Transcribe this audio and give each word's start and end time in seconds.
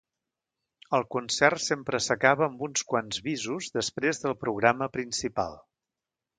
El 0.97 1.03
concert 1.15 1.61
sempre 1.65 1.99
s'acaba 2.05 2.45
amb 2.47 2.65
uns 2.69 2.87
quants 2.95 3.21
bisos 3.29 3.71
després 3.79 4.25
del 4.25 4.37
programa 4.47 4.93
principal. 4.99 5.59